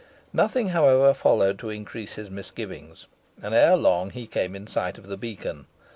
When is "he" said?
4.09-4.25